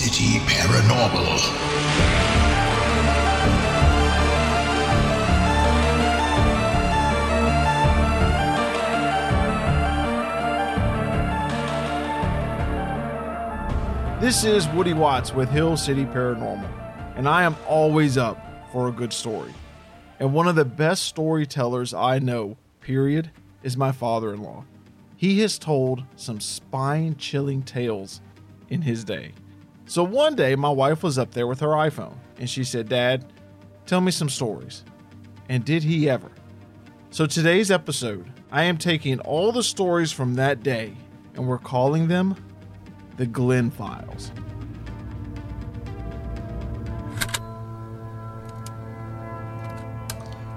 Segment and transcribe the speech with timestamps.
[0.00, 1.40] City Paranormal.
[14.20, 16.70] This is Woody Watts with Hill City Paranormal,
[17.16, 19.52] and I am always up for a good story.
[20.20, 23.32] And one of the best storytellers I know, period,
[23.64, 24.64] is my father in law.
[25.16, 28.20] He has told some spine chilling tales
[28.68, 29.32] in his day.
[29.88, 33.24] So one day, my wife was up there with her iPhone, and she said, Dad,
[33.86, 34.84] tell me some stories.
[35.48, 36.30] And did he ever?
[37.10, 40.92] So today's episode, I am taking all the stories from that day,
[41.34, 42.36] and we're calling them
[43.16, 44.30] the Glenn Files.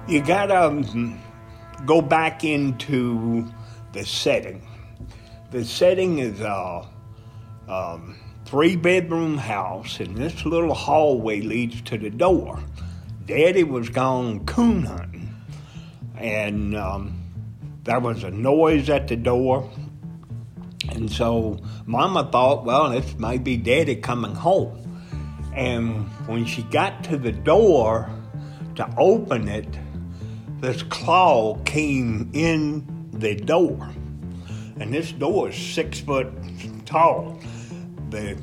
[0.09, 1.17] you gotta um,
[1.85, 3.49] go back into
[3.93, 4.61] the setting.
[5.51, 6.85] The setting is a
[7.69, 12.59] um, three bedroom house, and this little hallway leads to the door.
[13.25, 15.35] Daddy was gone coon hunting,
[16.17, 17.21] and um,
[17.83, 19.69] there was a noise at the door.
[20.89, 24.77] And so Mama thought, well, this might be Daddy coming home.
[25.55, 28.09] And when she got to the door
[28.75, 29.67] to open it,
[30.59, 33.89] this claw came in the door.
[34.79, 36.31] And this door is six foot
[36.85, 37.39] tall.
[38.11, 38.35] The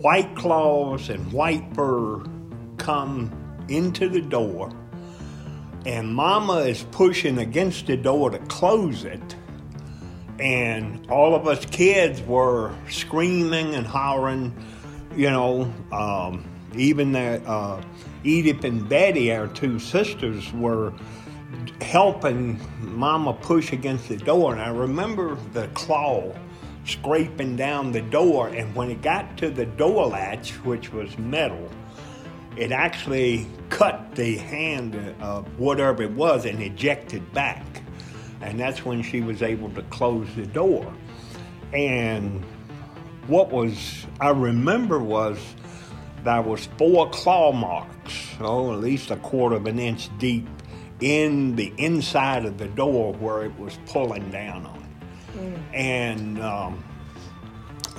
[0.00, 2.24] white claws and white fur
[2.76, 3.30] come
[3.68, 4.72] into the door.
[5.86, 9.36] And Mama is pushing against the door to close it.
[10.40, 14.52] And all of us kids were screaming and hollering,
[15.14, 15.72] you know.
[15.92, 17.82] Um, even the, uh,
[18.24, 20.92] Edith and Betty, our two sisters, were
[21.80, 24.52] helping Mama push against the door.
[24.52, 26.34] And I remember the claw
[26.90, 28.48] scraping down the door.
[28.48, 31.68] And when it got to the door latch, which was metal,
[32.56, 37.64] it actually cut the hand of whatever it was and ejected back.
[38.40, 40.92] And that's when she was able to close the door.
[41.72, 42.44] And
[43.26, 45.38] what was, I remember was
[46.24, 50.48] there was four claw marks, oh, at least a quarter of an inch deep
[51.00, 54.79] in the inside of the door where it was pulling down on
[55.72, 56.84] And um,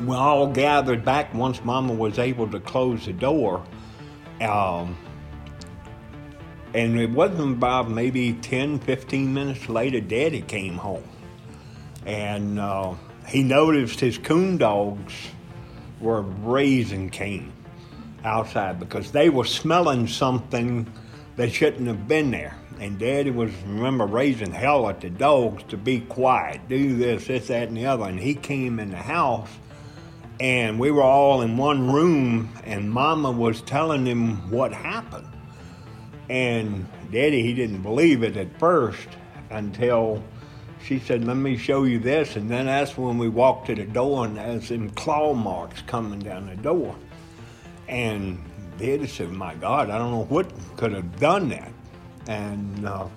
[0.01, 3.63] we all gathered back once Mama was able to close the door.
[4.39, 4.97] Um,
[6.73, 11.03] and it wasn't about maybe 10, 15 minutes later, Daddy came home.
[12.05, 12.95] And uh,
[13.27, 15.13] he noticed his coon dogs
[15.99, 17.51] were raising Cain
[18.23, 20.91] outside because they were smelling something
[21.35, 22.55] that shouldn't have been there.
[22.79, 27.47] And Daddy was, remember, raising hell at the dogs to be quiet, do this, this,
[27.47, 28.05] that, and the other.
[28.05, 29.49] And he came in the house,
[30.39, 35.27] and we were all in one room, and Mama was telling him what happened.
[36.29, 39.07] And Daddy, he didn't believe it at first
[39.51, 40.23] until
[40.83, 42.35] she said, Let me show you this.
[42.35, 46.19] And then that's when we walked to the door, and there's some claw marks coming
[46.19, 46.95] down the door.
[47.87, 48.41] And
[48.81, 51.71] Daddy said, My God, I don't know what could have done that.
[52.27, 53.07] And uh,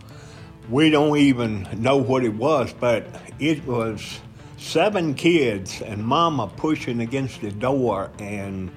[0.69, 3.07] we don't even know what it was, but
[3.39, 4.21] it was
[4.59, 8.71] seven kids and mama pushing against the door, and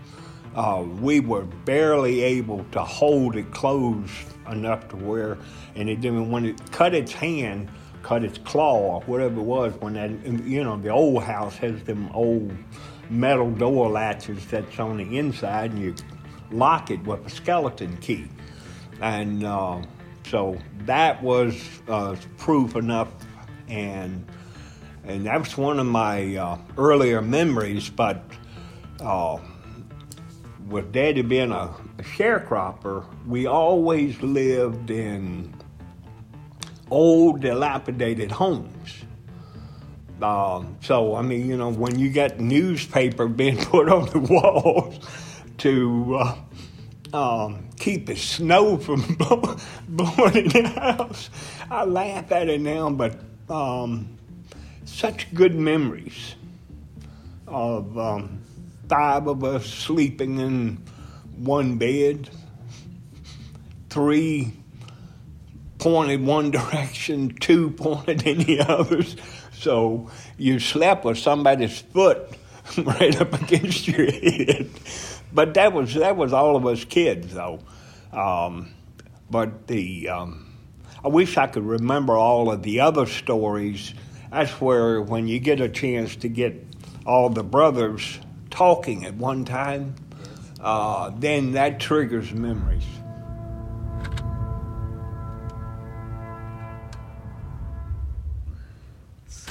[0.56, 4.12] uh, we were barely able to hold it closed
[4.50, 5.38] enough to where,
[5.76, 7.70] and it didn't, when it cut its hand,
[8.02, 10.10] cut its claw, or whatever it was, when that,
[10.46, 12.52] you know, the old house has them old
[13.10, 15.96] metal door latches that's on the inside, and you
[16.52, 18.28] lock it with a skeleton key.
[19.02, 19.82] And uh,
[20.30, 21.56] so that was
[21.88, 23.10] uh, proof enough,
[23.68, 24.26] and
[25.04, 27.90] and that was one of my uh, earlier memories.
[27.90, 28.24] But
[29.00, 29.38] uh,
[30.68, 35.54] with Daddy being a, a sharecropper, we always lived in
[36.90, 38.96] old, dilapidated homes.
[40.22, 45.00] Uh, so I mean, you know, when you got newspaper being put on the walls
[45.60, 46.38] to uh,
[47.14, 49.02] um, keep the snow from
[49.88, 51.30] blowing in the house.
[51.70, 53.20] I laugh at it now, but
[53.50, 54.18] um,
[54.86, 56.36] such good memories
[57.48, 58.42] of um,
[58.90, 60.84] five of us sleeping in
[61.38, 62.30] one bed,
[63.90, 64.54] three
[65.80, 69.16] pointed one direction, two pointed in the others.
[69.54, 72.30] So you slept with somebody's foot
[72.78, 74.70] right up against your head.
[75.34, 77.60] But that was that was all of us kids though.
[78.12, 78.74] Um,
[79.30, 80.56] but the um,
[81.04, 83.94] I wish I could remember all of the other stories.
[84.32, 86.66] That's where when you get a chance to get
[87.06, 88.20] all the brothers
[88.50, 89.96] talking at one time,
[90.60, 92.84] uh, then that triggers memories.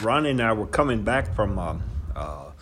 [0.02, 1.80] Ronnie and I were coming back from a,
[2.14, 2.52] a,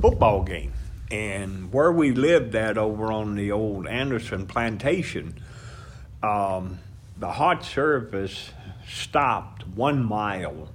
[0.00, 0.72] football game,
[1.10, 5.40] and where we lived at over on the old Anderson plantation,
[6.22, 6.78] um,
[7.16, 8.50] the hot service
[8.86, 10.68] stopped one mile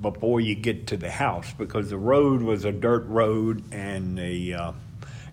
[0.00, 4.54] before you get to the house because the road was a dirt road, and the
[4.54, 4.72] uh,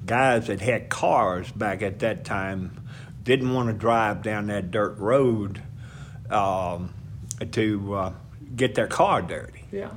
[0.05, 2.81] guys that had cars back at that time
[3.23, 5.61] didn't want to drive down that dirt road
[6.29, 6.93] um,
[7.51, 8.13] to uh,
[8.55, 9.65] get their car dirty.
[9.71, 9.91] Yeah.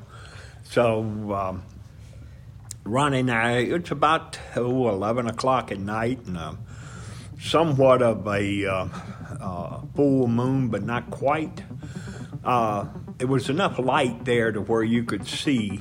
[0.64, 1.00] So
[1.32, 1.62] um,
[2.86, 6.54] And I, it's about oh, 11 o'clock at night, and uh,
[7.40, 8.88] somewhat of a uh,
[9.40, 11.64] uh, full moon, but not quite.
[12.44, 12.86] Uh,
[13.18, 15.80] it was enough light there to where you could see,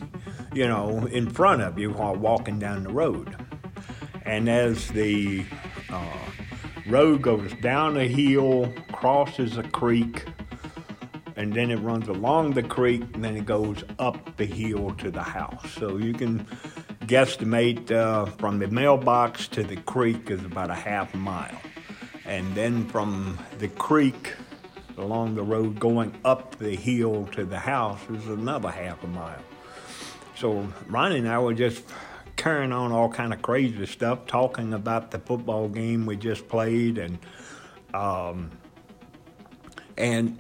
[0.54, 3.36] you know, in front of you while walking down the road.
[4.24, 5.46] And as the
[5.92, 6.18] uh,
[6.88, 10.26] road goes down a hill, crosses a creek,
[11.36, 15.12] and then it runs along the creek, and then it goes up the hill to
[15.12, 15.72] the house.
[15.74, 16.48] So you can
[17.08, 21.62] guesstimate uh, from the mailbox to the creek is about a half mile.
[22.26, 24.34] And then from the creek
[24.98, 29.42] along the road going up the hill to the house is another half a mile.
[30.36, 31.84] So Ronnie and I were just
[32.36, 36.98] carrying on all kind of crazy stuff, talking about the football game we just played,
[36.98, 37.18] and
[37.94, 38.52] um,
[39.98, 40.38] and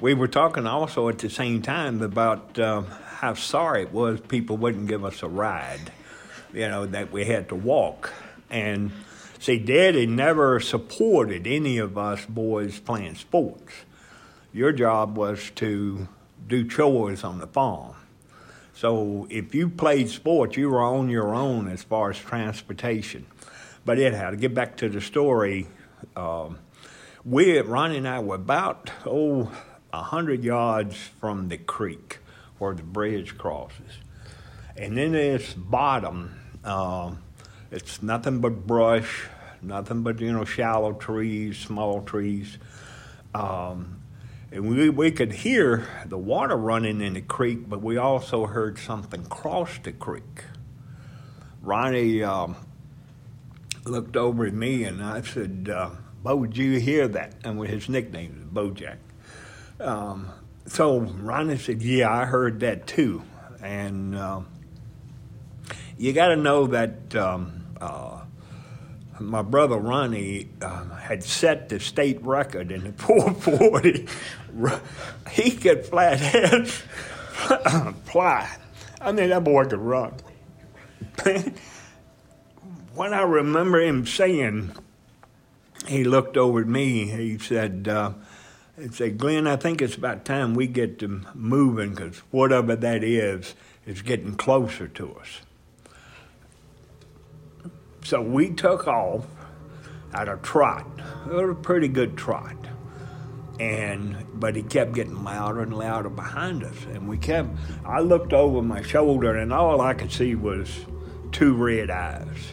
[0.00, 2.82] we were talking also at the same time about uh,
[3.20, 5.92] how sorry it was people wouldn't give us a ride,
[6.54, 8.14] you know, that we had to walk.
[8.48, 8.90] And
[9.38, 13.74] see, Daddy never supported any of us boys playing sports.
[14.54, 16.08] Your job was to
[16.48, 17.94] do chores on the farm.
[18.72, 23.26] So if you played sports, you were on your own as far as transportation.
[23.84, 25.66] But anyhow, to get back to the story,
[26.16, 26.58] um,
[27.26, 29.52] we, Ronnie and I, were about, oh,
[29.90, 32.19] 100 yards from the creek
[32.60, 33.98] where the bridge crosses.
[34.76, 37.12] And in this bottom, uh,
[37.70, 39.26] it's nothing but brush,
[39.62, 42.58] nothing but, you know, shallow trees, small trees.
[43.34, 44.02] Um,
[44.52, 48.78] and we, we could hear the water running in the creek, but we also heard
[48.78, 50.44] something cross the creek.
[51.62, 52.56] Ronnie um,
[53.84, 55.90] looked over at me and I said, uh,
[56.22, 57.34] Bo, did you hear that?
[57.44, 58.98] And his nickname is Bojack.
[59.78, 60.28] Um,
[60.66, 63.22] so Ronnie said, "Yeah, I heard that too."
[63.62, 64.40] And uh,
[65.98, 68.20] you got to know that um, uh,
[69.18, 74.06] my brother Ronnie uh, had set the state record in the 440.
[75.30, 76.68] he could flathead
[78.04, 78.48] fly.
[79.00, 80.14] I mean, that boy could run.
[82.94, 84.72] when I remember him saying,
[85.86, 87.06] he looked over at me.
[87.06, 87.88] He said.
[88.80, 93.04] And say, Glenn, I think it's about time we get them moving because whatever that
[93.04, 95.40] is, is getting closer to us.
[98.02, 99.26] So we took off
[100.14, 100.86] at a trot,
[101.30, 102.56] a pretty good trot.
[103.58, 107.50] And but he kept getting louder and louder behind us, and we kept.
[107.84, 110.86] I looked over my shoulder, and all I could see was
[111.32, 112.52] two red eyes,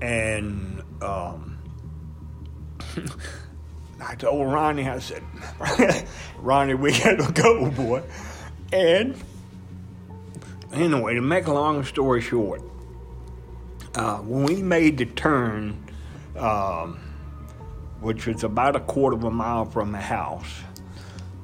[0.00, 1.58] and um,
[4.00, 5.22] I told Ronnie, I said,
[6.38, 8.02] Ronnie, we gotta go, boy.
[8.72, 9.16] And
[10.72, 12.62] anyway, to make a long story short,
[13.94, 15.82] uh, when we made the turn,
[16.36, 16.98] um,
[18.00, 20.60] which was about a quarter of a mile from the house,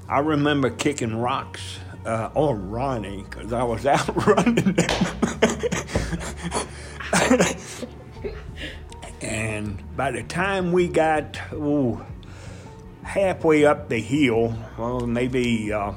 [0.08, 4.76] I remember kicking rocks uh, on Ronnie because I was out running.
[9.22, 12.04] and by the time we got, ooh,
[13.02, 15.92] halfway up the hill, well, maybe uh,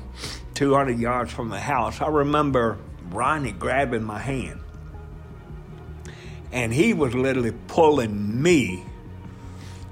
[0.56, 2.78] 200 yards from the house, I remember
[3.10, 4.62] Ronnie grabbing my hand.
[6.52, 8.84] And he was literally pulling me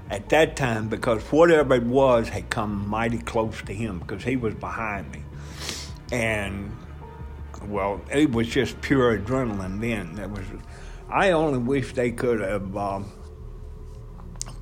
[0.10, 4.36] at that time because whatever it was had come mighty close to him because he
[4.38, 5.24] was behind me.
[6.12, 6.76] And,
[7.66, 10.16] well, it was just pure adrenaline then.
[10.16, 10.46] That was,
[11.10, 13.12] I only wish they could have um,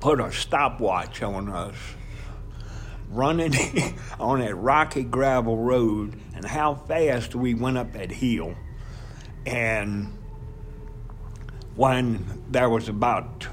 [0.00, 1.76] put a stopwatch on us
[3.12, 3.54] running
[4.20, 8.54] on that rocky gravel road and how fast we went up that hill.
[9.46, 10.18] And
[11.74, 13.46] when there was about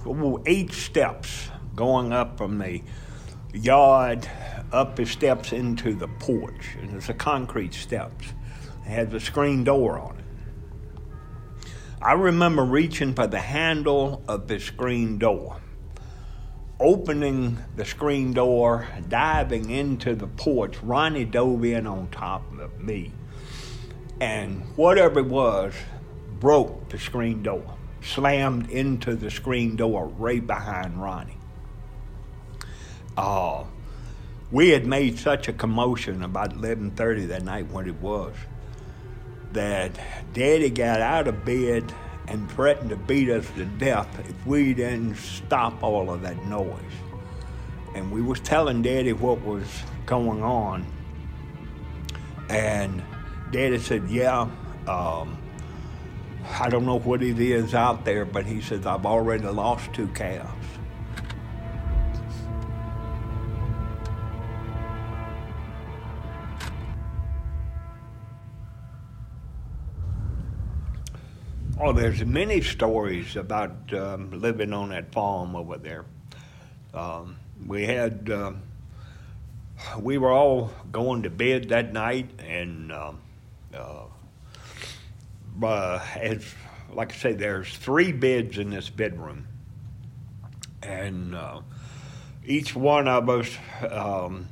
[0.46, 2.82] eight steps going up from the
[3.54, 4.30] yard
[4.72, 8.34] up the steps into the porch, and it's a concrete steps.
[8.86, 10.25] It has a screen door on it.
[12.01, 15.58] I remember reaching for the handle of the screen door,
[16.80, 20.78] opening the screen door, diving into the porch.
[20.82, 23.12] Ronnie dove in on top of me,
[24.22, 25.74] and whatever it was
[26.40, 31.38] broke the screen door, slammed into the screen door right behind Ronnie.
[33.18, 33.66] Uh,
[34.52, 38.34] we had made such a commotion about 11:30 that night when it was
[39.52, 40.00] that
[40.34, 41.94] Daddy got out of bed
[42.30, 46.80] and threatened to beat us to death if we didn't stop all of that noise.
[47.96, 49.66] And we was telling Daddy what was
[50.06, 50.86] going on,
[52.48, 53.02] and
[53.52, 54.48] Daddy said, "Yeah,
[54.88, 55.38] um,
[56.60, 60.08] I don't know what it is out there, but he says I've already lost two
[60.10, 60.59] calves."
[71.82, 76.04] Oh, there's many stories about um, living on that farm over there.
[76.94, 78.52] Um, we had, uh,
[79.98, 83.22] we were all going to bed that night, and um,
[83.74, 84.02] uh,
[85.64, 86.54] uh, as
[86.92, 89.48] like I say, there's three beds in this bedroom,
[90.84, 91.62] and uh,
[92.46, 93.58] each one of us,
[93.90, 94.50] um,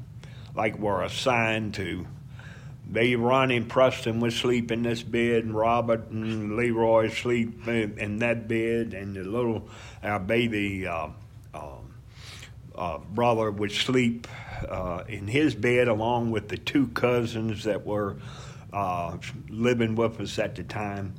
[0.56, 2.08] like, were assigned to
[2.90, 8.00] they Ronnie and Preston would sleep in this bed, and Robert and Leroy sleep in,
[8.00, 9.68] in that bed, and the little
[10.02, 11.10] our baby uh,
[11.54, 11.80] uh,
[12.76, 14.28] uh, brother would sleep
[14.70, 18.18] uh, in his bed along with the two cousins that were
[18.72, 19.18] uh,
[19.50, 21.14] living with us at the time,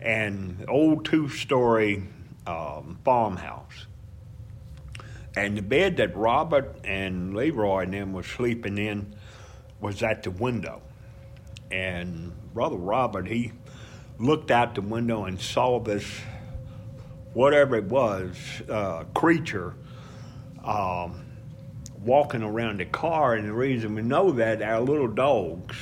[0.00, 2.02] and old two-story
[2.46, 3.86] um, farmhouse.
[5.36, 9.14] And the bed that Robert and Leroy and them were sleeping in
[9.80, 10.80] was at the window
[11.74, 13.50] and Brother Robert, he
[14.20, 16.06] looked out the window and saw this,
[17.32, 18.36] whatever it was,
[18.70, 19.74] uh, creature
[20.62, 21.26] um,
[22.00, 23.34] walking around the car.
[23.34, 25.76] And the reason we know that, our little dogs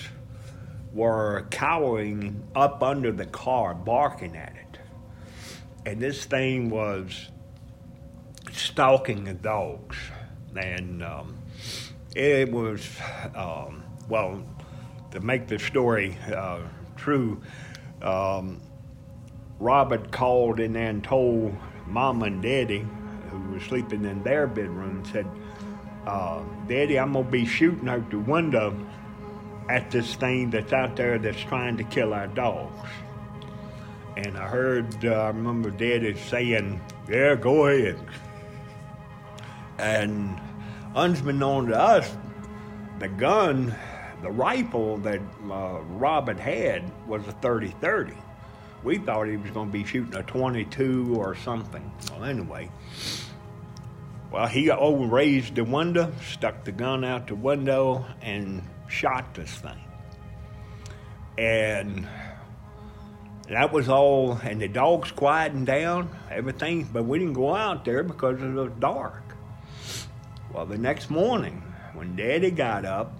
[0.94, 4.78] were cowering up under the car, barking at it.
[5.84, 7.28] And this thing was
[8.50, 9.99] stalking the dogs.
[10.56, 11.38] And um,
[12.16, 12.88] it was,
[13.34, 14.42] um, well,
[15.12, 16.61] to make the story uh,
[16.97, 17.40] true,
[18.02, 18.61] um,
[19.61, 21.54] Robert called in and told
[21.87, 22.85] Mom and Daddy,
[23.31, 25.26] who was sleeping in their bedroom, said,
[26.07, 28.76] uh, Daddy, I'm going to be shooting out the window
[29.69, 32.88] at this thing that's out there that's trying to kill our dogs.
[34.16, 37.99] And I heard, uh, I remember Daddy saying, Yeah, go ahead.
[39.78, 40.38] And
[40.95, 42.14] unbeknown to us,
[42.99, 43.75] the gun
[44.22, 48.14] the rifle that uh, Robin had was a 30-30.
[48.84, 51.92] We thought he was going to be shooting a 22 or something.
[52.10, 52.70] Well, anyway,
[54.30, 59.50] well, he oh, raised the window, stuck the gun out the window, and shot this
[59.50, 59.78] thing.
[61.38, 62.08] And
[63.48, 68.02] that was all, and the dogs quieting down, everything, but we didn't go out there
[68.02, 69.22] because it was dark.
[70.52, 71.62] Well, the next morning,
[71.94, 73.12] when Daddy got up,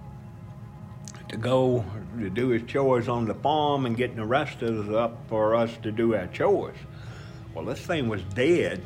[1.33, 1.83] to go
[2.19, 5.55] to do his chores on the farm and getting the rest of us up for
[5.55, 6.77] us to do our chores.
[7.55, 8.81] Well, this thing was dead,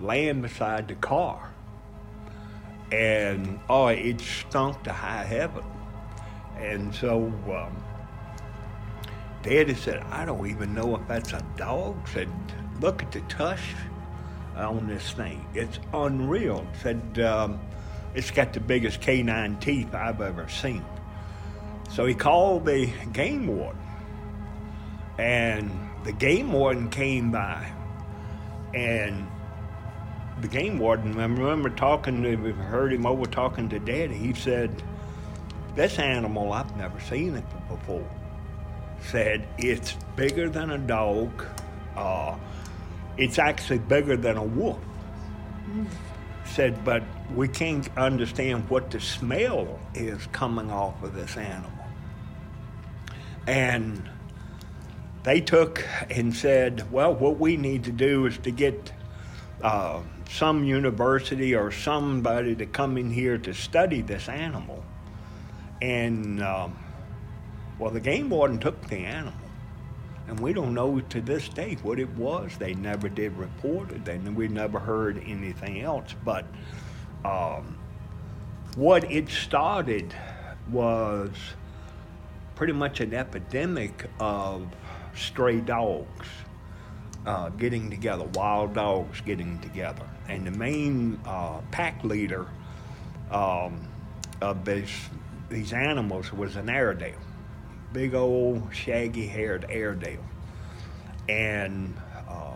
[0.00, 1.52] laying beside the car.
[2.90, 5.62] And oh, it stunk to high heaven.
[6.56, 7.76] And so um,
[9.42, 12.08] Daddy said, I don't even know if that's a dog.
[12.08, 12.28] Said,
[12.80, 13.74] look at the tush
[14.56, 15.46] on this thing.
[15.54, 16.66] It's unreal.
[16.82, 17.60] Said, um,
[18.14, 20.84] it's got the biggest canine teeth I've ever seen.
[21.88, 23.80] So he called the game warden,
[25.18, 25.70] and
[26.04, 27.72] the game warden came by,
[28.74, 29.26] and
[30.40, 34.14] the game warden, I remember talking to, heard him over talking to Daddy.
[34.14, 34.82] He said,
[35.74, 38.08] "This animal, I've never seen it before."
[39.02, 41.44] Said it's bigger than a dog.
[41.96, 42.36] Uh,
[43.16, 44.78] it's actually bigger than a wolf.
[45.68, 45.86] Mm.
[46.44, 47.02] Said, but
[47.34, 51.70] we can't understand what the smell is coming off of this animal.
[53.48, 54.06] And
[55.22, 58.92] they took and said, well, what we need to do is to get
[59.62, 64.84] uh, some university or somebody to come in here to study this animal.
[65.80, 66.78] And, um,
[67.78, 69.32] well, the game warden took the animal
[70.26, 72.54] and we don't know to this day what it was.
[72.58, 74.04] They never did report it.
[74.04, 76.14] They, we never heard anything else.
[76.22, 76.44] But
[77.24, 77.78] um,
[78.76, 80.14] what it started
[80.70, 81.30] was
[82.58, 84.66] pretty much an epidemic of
[85.14, 86.26] stray dogs
[87.24, 90.04] uh, getting together, wild dogs getting together.
[90.28, 92.48] And the main uh, pack leader
[93.30, 93.86] um,
[94.40, 94.90] of this,
[95.48, 97.20] these animals was an Airedale,
[97.92, 100.24] big old shaggy haired Airedale.
[101.28, 101.96] And
[102.28, 102.54] uh,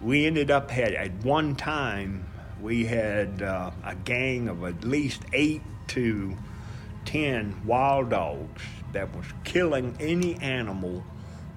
[0.00, 2.28] we ended up had at one time
[2.62, 6.36] we had uh, a gang of at least eight to
[7.04, 8.62] ten wild dogs
[8.92, 11.02] that was killing any animal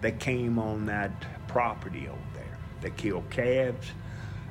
[0.02, 1.12] that came on that
[1.48, 2.58] property over there.
[2.82, 3.88] They killed calves.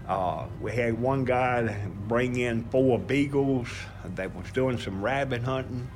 [0.08, 3.68] Uh, we had one guy bring in four beagles
[4.14, 5.88] that was doing some rabbit hunting.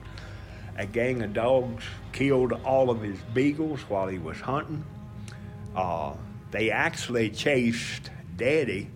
[0.79, 4.85] A gang of dogs killed all of his beagles while he was hunting.
[5.75, 6.15] Uh,
[6.51, 8.91] they actually chased Daddy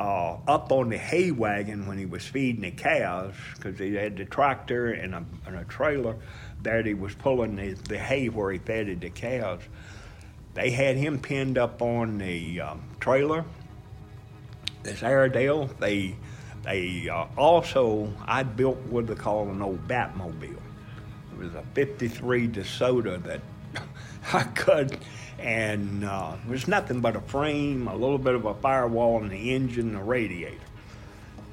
[0.00, 4.16] uh, up on the hay wagon when he was feeding the cows because he had
[4.16, 6.16] the tractor and a, and a trailer
[6.62, 9.60] that he was pulling the, the hay where he fed the cows.
[10.54, 13.44] They had him pinned up on the um, trailer.
[14.82, 16.16] This Airedale, they
[16.64, 20.56] they uh, also I built what they call an old Batmobile.
[21.32, 23.40] It was a '53 DeSoto that
[24.32, 24.96] I cut
[25.38, 29.30] and uh, it was nothing but a frame, a little bit of a firewall, and
[29.30, 30.56] the engine, and the radiator.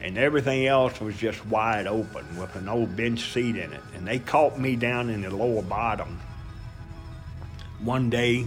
[0.06, 3.82] And everything else was just wide open with an old bench seat in it.
[3.96, 6.22] And they caught me down in the lower bottom.
[7.80, 8.46] One day,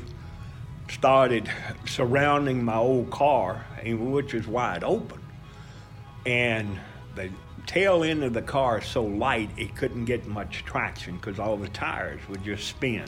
[0.88, 1.50] started
[1.84, 5.20] surrounding my old car, which was wide open.
[6.24, 6.78] And
[7.16, 7.28] the
[7.66, 11.56] tail end of the car is so light it couldn't get much traction because all
[11.56, 13.04] the tires would just spin.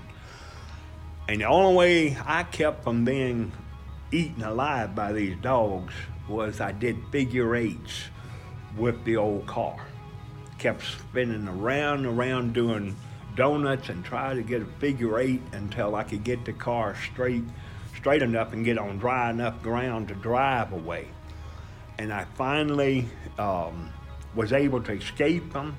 [1.28, 3.52] And the only way I kept from being
[4.10, 5.94] eaten alive by these dogs
[6.28, 8.08] was I did figure eights
[8.76, 9.76] with the old car.
[10.59, 12.96] Kept spinning around and around doing
[13.35, 17.44] donuts and tried to get a figure eight until I could get the car straight
[17.96, 21.06] straight enough and get on dry enough ground to drive away.
[21.98, 23.06] And I finally
[23.38, 23.90] um,
[24.35, 25.76] was able to escape them.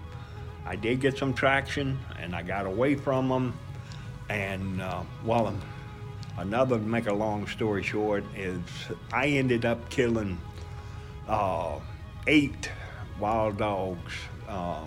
[0.65, 3.57] I did get some traction and I got away from them
[4.31, 5.53] and uh, well,
[6.37, 8.61] another, to make a long story short, is
[9.11, 10.39] I ended up killing
[11.27, 11.79] uh,
[12.27, 12.69] eight
[13.21, 14.13] wild dogs
[14.49, 14.83] uh,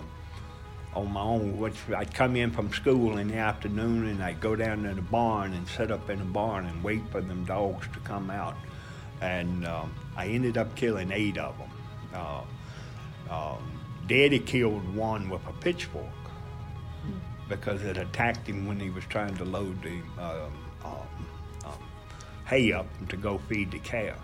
[0.93, 4.55] on my own, which I'd come in from school in the afternoon and I'd go
[4.55, 7.87] down to the barn and set up in the barn and wait for them dogs
[7.93, 8.55] to come out.
[9.21, 11.69] And um, I ended up killing eight of them.
[12.13, 12.41] Uh,
[13.31, 13.71] um,
[14.07, 16.05] Daddy killed one with a pitchfork
[17.47, 21.79] because it attacked him when he was trying to load the um, um,
[22.45, 24.15] hay up to go feed the cows.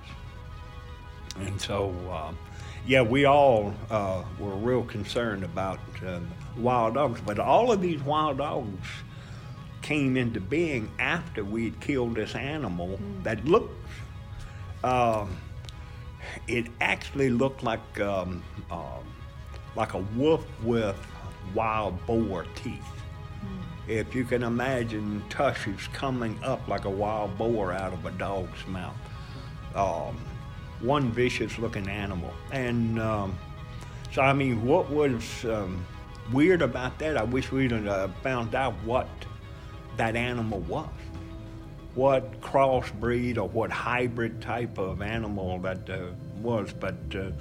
[1.37, 2.33] And so, uh,
[2.85, 6.19] yeah, we all uh, were real concerned about uh,
[6.57, 8.87] wild dogs, but all of these wild dogs
[9.81, 13.23] came into being after we had killed this animal mm.
[13.23, 13.73] that looked.
[14.83, 15.37] Um,
[16.47, 19.03] it actually looked like um, um,
[19.75, 20.97] like a wolf with
[21.53, 23.01] wild boar teeth
[23.87, 28.65] if you can imagine tushes coming up like a wild boar out of a dog's
[28.67, 28.95] mouth.
[29.75, 30.17] Um,
[30.81, 32.33] one vicious looking animal.
[32.51, 33.37] And um,
[34.11, 35.85] so, I mean, what was um,
[36.31, 39.07] weird about that, I wish we'd uh, found out what
[39.97, 40.89] that animal was.
[41.93, 46.07] What crossbreed or what hybrid type of animal that uh,
[46.41, 47.31] was, but uh,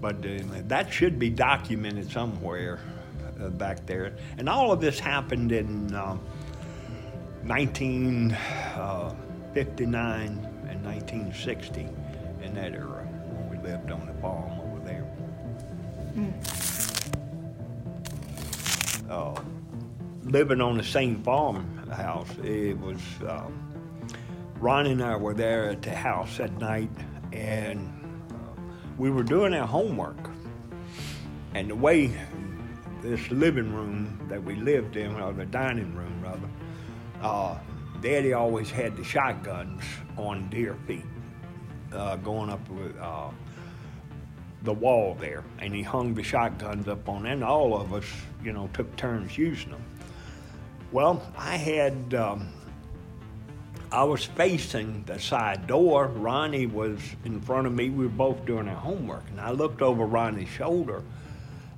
[0.00, 2.78] but uh, that should be documented somewhere
[3.40, 4.16] uh, back there.
[4.38, 6.16] And all of this happened in uh,
[7.46, 8.36] 1959
[8.76, 9.14] uh,
[10.70, 11.88] and 1960
[12.54, 15.06] in that era when we lived on the farm over there.
[16.16, 16.34] Mm.
[20.24, 23.00] living on the same farmhouse, it was.
[23.26, 23.60] Um,
[24.60, 26.90] Ronnie and I were there at the house at night,
[27.32, 27.92] and
[28.96, 30.30] we were doing our homework.
[31.54, 32.12] And the way
[33.02, 36.48] this living room that we lived in, or the dining room rather,
[37.20, 37.58] uh,
[38.00, 39.82] Daddy always had the shotguns
[40.16, 41.04] on deer feet,
[41.94, 43.30] uh, going up with uh,
[44.62, 48.04] the wall there, and he hung the shotguns up on, and all of us,
[48.42, 49.84] you know, took turns using them.
[50.92, 52.14] Well, I had.
[52.14, 52.48] Um,
[53.94, 56.08] I was facing the side door.
[56.08, 57.90] Ronnie was in front of me.
[57.90, 59.22] We were both doing our homework.
[59.30, 61.04] And I looked over Ronnie's shoulder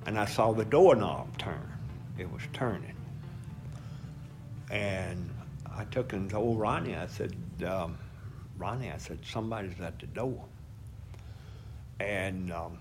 [0.07, 1.71] and I saw the doorknob turn.
[2.17, 2.95] It was turning.
[4.71, 5.29] And
[5.71, 7.99] I took and told Ronnie, I said, um,
[8.57, 10.43] Ronnie, I said, somebody's at the door.
[11.99, 12.77] And um,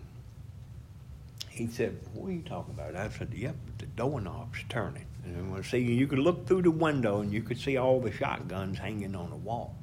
[1.51, 2.97] he said, what are you talking about?
[2.97, 5.07] I said, yep, the doorknob's turning.
[5.25, 8.13] And we see, you could look through the window and you could see all the
[8.13, 9.75] shotguns hanging on the wall,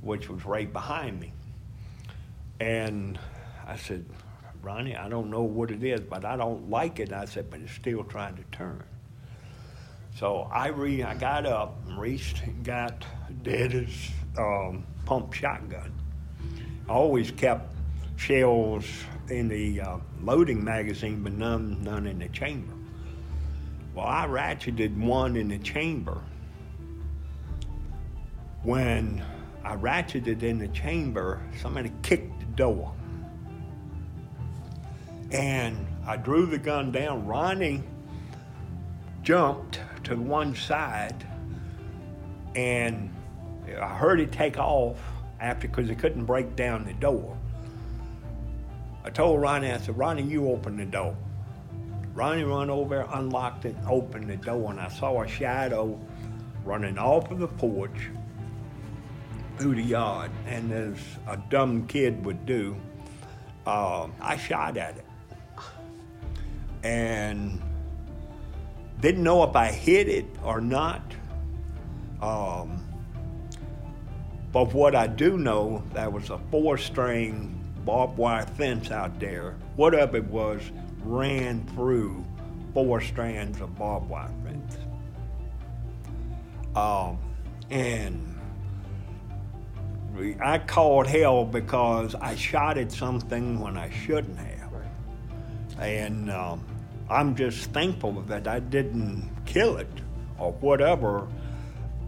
[0.00, 1.32] which was right behind me.
[2.60, 3.18] And
[3.66, 4.04] I said,
[4.60, 7.12] Ronnie, I don't know what it is, but I don't like it.
[7.12, 8.82] I said, but it's still trying to turn.
[10.18, 13.04] So I re I got up and reached and got
[13.42, 15.92] Daddy's um, pump shotgun.
[16.88, 17.74] I always kept
[18.16, 18.84] shells
[19.28, 22.74] in the uh, loading magazine, but none none in the chamber.
[23.94, 26.20] Well, I ratcheted one in the chamber.
[28.62, 29.22] When
[29.64, 32.92] I ratcheted in the chamber, somebody kicked the door.
[35.30, 37.26] And I drew the gun down.
[37.26, 37.82] Ronnie
[39.22, 41.26] jumped to one side,
[42.54, 43.10] and
[43.66, 44.98] I heard it take off
[45.40, 47.36] after because it couldn't break down the door.
[49.04, 51.16] I told Ronnie, I said, Ronnie, you open the door.
[52.14, 55.98] Ronnie run over, unlocked it, opened the door, and I saw a shadow
[56.64, 58.10] running off of the porch
[59.58, 60.30] through the yard.
[60.46, 62.76] And as a dumb kid would do,
[63.66, 65.06] uh, I shot at it.
[66.84, 67.60] And
[69.00, 71.02] didn't know if I hit it or not.
[72.20, 72.84] Um,
[74.52, 79.56] but what I do know, that was a four string barbed wire fence out there.
[79.76, 80.62] Whatever it was,
[81.04, 82.24] ran through
[82.74, 84.76] four strands of barbed wire fence.
[86.76, 87.18] Um,
[87.70, 88.38] and
[90.42, 94.72] I called hell because I shot at something when I shouldn't have.
[94.72, 95.86] Right.
[95.86, 96.64] And um,
[97.08, 99.90] I'm just thankful that I didn't kill it
[100.38, 101.28] or whatever.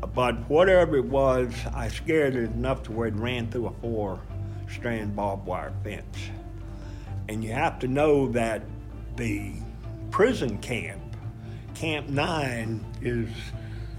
[0.06, 4.20] But whatever it was, I scared it enough to where it ran through a four
[4.70, 6.16] strand barbed wire fence.
[7.28, 8.62] And you have to know that
[9.16, 9.52] the
[10.10, 11.00] prison camp,
[11.74, 13.28] Camp 9, is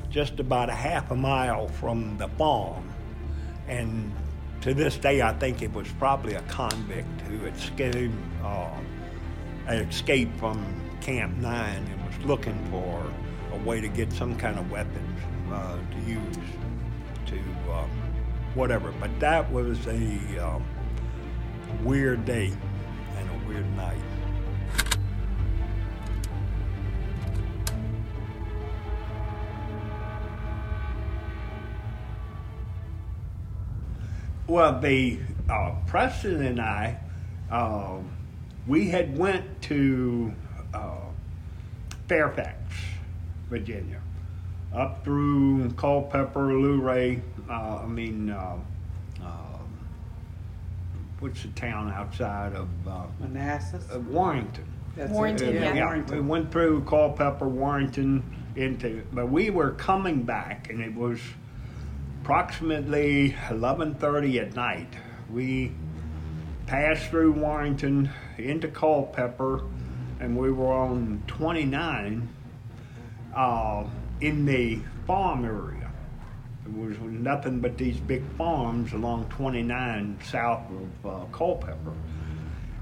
[0.10, 2.89] just about a half a mile from the farm.
[3.68, 4.13] And
[4.62, 8.13] to this day, I think it was probably a convict who escaped,
[8.44, 8.70] uh,
[9.68, 10.63] escaped from
[11.02, 13.04] Camp 9 and was looking for
[13.52, 15.20] a way to get some kind of weapons
[15.52, 16.38] uh, to use
[17.28, 17.40] to
[17.72, 17.86] uh,
[18.54, 18.92] whatever.
[19.00, 20.64] But that was a um,
[21.84, 22.54] weird day
[23.18, 24.00] and a weird night.
[34.48, 37.00] Well, the uh, Preston and I,
[37.50, 37.98] uh,
[38.68, 40.32] we had went to
[40.72, 40.98] uh,
[42.08, 42.56] Fairfax,
[43.50, 44.02] Virginia,
[44.76, 47.22] up through Culpeper, Luray.
[47.50, 48.58] Uh, I mean, uh,
[49.22, 49.80] um,
[51.20, 53.90] what's the town outside of uh, Manassas?
[54.10, 54.66] Warrenton?
[54.96, 55.62] That's Warrenton, it.
[55.62, 55.74] yeah.
[55.74, 56.28] We Warrenton.
[56.28, 58.24] went through Culpeper, Warrenton,
[58.56, 61.20] into, but we were coming back, and it was
[62.22, 64.94] approximately 11:30 at night.
[65.32, 65.72] We
[66.66, 69.64] passed through Warrenton into Culpeper,
[70.20, 72.28] and we were on 29
[73.36, 73.84] uh,
[74.21, 75.91] in the farm area.
[76.65, 81.93] There was nothing but these big farms along 29 south of uh, Culpeper.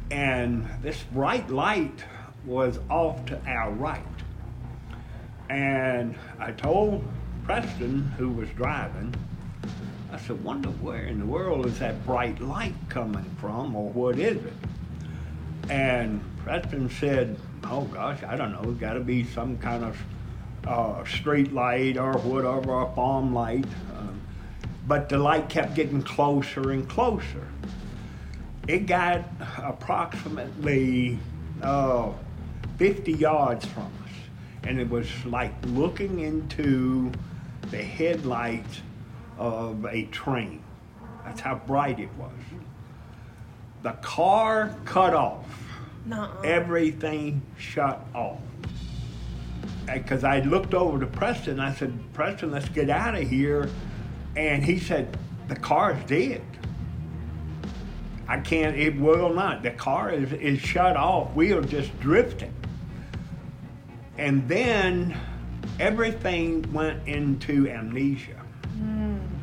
[0.09, 2.03] And this bright light
[2.45, 4.01] was off to our right.
[5.49, 7.03] And I told
[7.43, 9.13] Preston, who was driving,
[10.11, 14.19] I said, wonder where in the world is that bright light coming from, or what
[14.19, 14.53] is it?
[15.69, 19.97] And Preston said, oh gosh, I don't know, it's got to be some kind of
[20.67, 23.65] uh, street light or whatever, a farm light.
[23.97, 24.21] Um,
[24.87, 27.47] but the light kept getting closer and closer.
[28.67, 29.23] It got
[29.57, 31.19] approximately
[31.61, 32.11] uh,
[32.77, 34.11] 50 yards from us,
[34.63, 37.11] and it was like looking into
[37.71, 38.81] the headlights
[39.37, 40.61] of a train.
[41.25, 42.31] That's how bright it was.
[43.81, 45.45] The car cut off.
[46.05, 46.41] Nuh-uh.
[46.41, 48.39] Everything shut off.
[50.01, 53.69] Because I looked over to Preston, I said, Preston, let's get out of here.
[54.35, 56.41] And he said, the car's dead.
[58.27, 59.63] I can't, it will not.
[59.63, 61.33] The car is, is shut off.
[61.35, 62.53] We are just drifting.
[64.17, 65.17] And then
[65.79, 68.39] everything went into amnesia.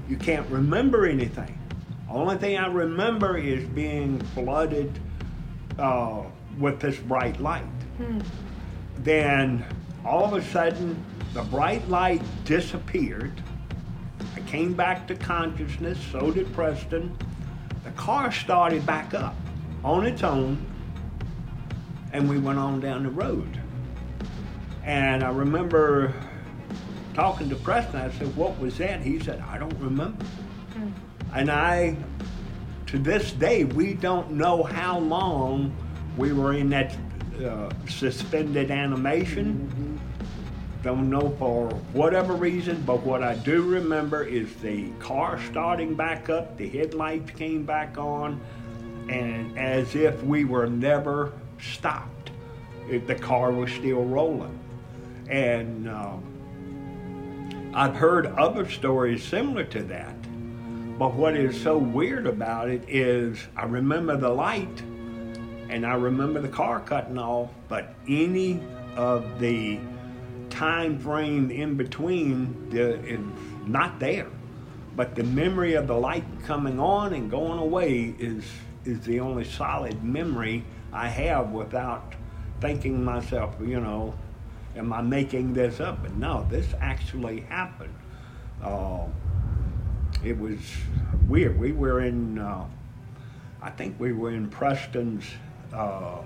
[0.09, 1.57] You can't remember anything.
[2.09, 4.99] Only thing I remember is being flooded
[5.79, 6.23] uh,
[6.59, 7.65] with this bright light.
[8.99, 9.65] Then
[10.05, 11.03] all of a sudden,
[11.35, 13.33] the bright light disappeared,
[14.35, 17.17] I came back to consciousness, so did Preston.
[17.85, 19.35] The car started back up
[19.85, 20.65] on its own,
[22.13, 23.61] and we went on down the road.
[24.85, 26.15] And I remember
[27.15, 28.01] talking to Preston.
[28.01, 29.01] I said, What was that?
[29.01, 30.25] He said, I don't remember.
[31.35, 31.97] And I,
[32.87, 35.75] to this day, we don't know how long
[36.17, 36.97] we were in that
[37.45, 39.90] uh, suspended animation.
[40.83, 46.31] Don't know for whatever reason, but what I do remember is the car starting back
[46.31, 48.41] up, the headlights came back on,
[49.11, 52.31] and as if we were never stopped.
[52.89, 54.59] It, the car was still rolling.
[55.29, 60.17] And um, I've heard other stories similar to that.
[60.99, 64.83] But what is so weird about it is I remember the light
[65.69, 68.61] and I remember the car cutting off, but any
[68.97, 69.79] of the
[70.61, 73.19] time frame in between the,
[73.67, 74.27] not there.
[74.95, 78.45] But the memory of the light coming on and going away is
[78.85, 82.15] is the only solid memory I have without
[82.61, 84.15] thinking myself, you know,
[84.77, 86.03] am I making this up?
[86.03, 87.95] But no, this actually happened.
[88.63, 89.05] Uh,
[90.23, 90.59] it was
[91.27, 91.59] weird.
[91.59, 92.67] We were in, uh,
[93.63, 95.25] I think we were in Preston's
[95.73, 96.23] uh,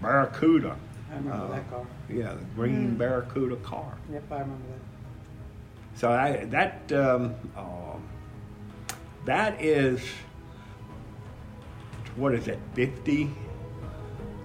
[0.00, 0.76] Barracuda.
[1.14, 1.86] I remember that car.
[2.08, 3.96] Yeah, the green Barracuda car.
[4.12, 4.80] Yep, I remember that.
[5.98, 8.02] So I, that um, um,
[9.24, 10.00] that is
[12.16, 13.30] what is it, 50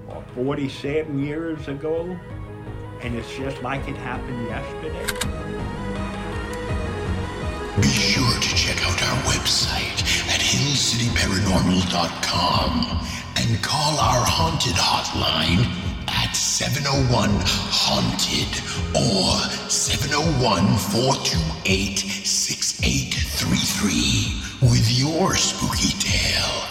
[0.09, 2.17] or 47 years ago,
[3.01, 5.05] and it's just like it happened yesterday.
[7.81, 15.88] Be sure to check out our website at hillcityparanormal.com and call our haunted hotline
[16.29, 18.61] at 701 Haunted
[18.95, 19.35] or
[19.69, 26.67] 701 428 6833 with your spooky tale.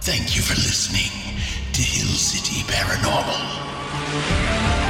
[0.00, 1.10] Thank you for listening
[1.72, 4.81] to Hill City Paranormal.